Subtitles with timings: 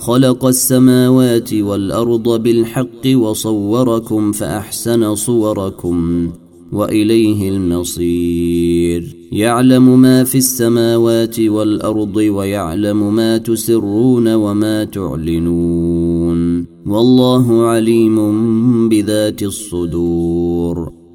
[0.00, 6.28] خلق السماوات والأرض بالحق وصوركم فأحسن صوركم
[6.72, 9.16] وإليه المصير.
[9.32, 16.66] يعلم ما في السماوات والأرض ويعلم ما تسرون وما تعلنون.
[16.86, 20.99] والله عليم بذات الصدور.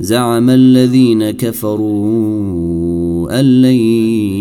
[0.00, 3.76] زعم الذين كفروا أن لن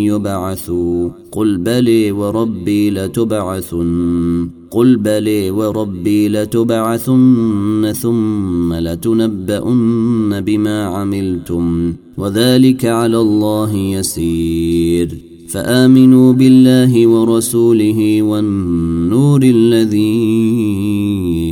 [0.05, 1.09] يبعثوا.
[1.31, 4.49] قل بلي وربي لتبعثن.
[4.71, 11.93] قل بلي وربي لتبعثن ثم لتنبؤن بما عملتم.
[12.17, 15.17] وذلك على الله يسير.
[15.49, 20.35] فآمنوا بالله ورسوله والنور الذي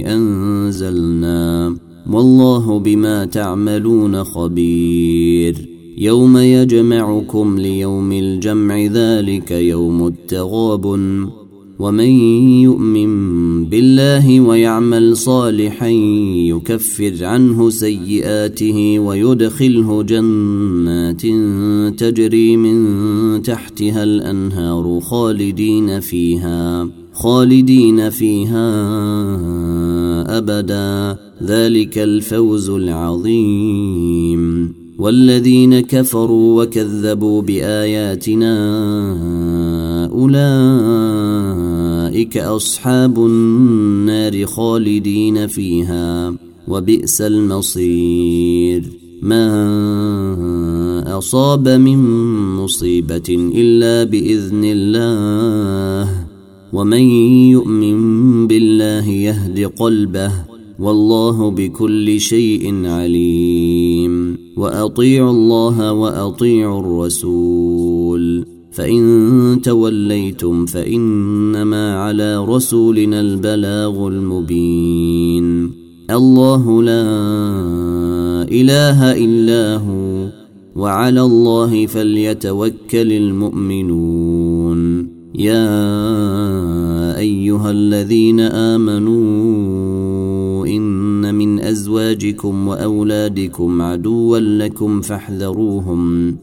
[0.07, 1.84] أنزلنا.
[2.11, 5.69] والله بما تعملون خبير.
[5.97, 10.95] يوم يجمعكم ليوم الجمع ذلك يوم التغاب
[11.79, 12.09] ومن
[12.61, 15.89] يؤمن بالله ويعمل صالحا
[16.47, 21.21] يكفر عنه سيئاته ويدخله جنات
[21.99, 28.67] تجري من تحتها الأنهار خالدين فيها خالدين فيها
[30.37, 31.17] أبدا.
[31.43, 34.73] ذلك الفوز العظيم.
[34.97, 38.55] والذين كفروا وكذبوا بآياتنا
[42.15, 46.35] أولئك أصحاب النار خالدين فيها
[46.67, 48.83] وبئس المصير.
[49.21, 49.47] ما
[51.17, 51.99] أصاب من
[52.55, 56.27] مصيبة إلا بإذن الله
[56.73, 57.05] ومن
[57.51, 60.31] يؤمن بالله يهد قلبه
[60.79, 64.37] والله بكل شيء عليم.
[64.57, 67.54] وأطيعوا الله وأطيعوا الرسول.
[68.75, 75.71] فإن توليتم فإنما على رسولنا البلاغ المبين.
[76.09, 77.03] الله لا
[78.51, 80.27] إله إلا هو
[80.75, 85.07] وعلى الله فليتوكل المؤمنون.
[85.35, 89.15] يا أيها الذين آمنوا
[90.67, 96.35] إن من أزواجكم وأولادكم عدوا لكم فاحذروهم.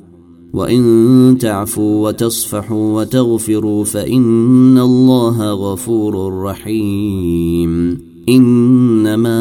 [0.53, 7.99] وإن تعفوا وتصفحوا وتغفروا فإن الله غفور رحيم.
[8.29, 9.39] إنما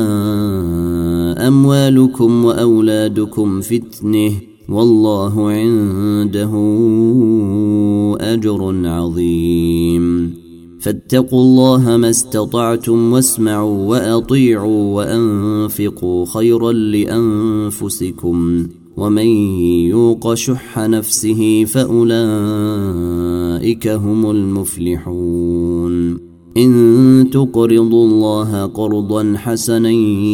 [1.47, 4.31] أموالكم وأولادكم فتنة
[4.69, 6.51] والله عنده
[8.19, 10.33] أجر عظيم.
[10.79, 18.67] فاتقوا الله ما استطعتم واسمعوا وأطيعوا وأنفقوا خيرا لأنفسكم.
[18.97, 19.28] ومن
[19.88, 22.18] يوق شح نفسه فأولئك
[23.88, 26.18] هم المفلحون.
[26.57, 29.91] إن تقرضوا الله قرضا حسنا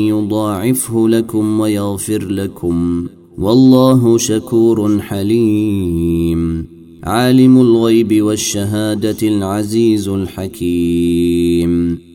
[0.07, 3.07] يضاعفه لكم ويغفر لكم.
[3.37, 6.67] والله شكور حليم.
[7.03, 12.06] عالم الغيب والشهادة العزيز الحكيم.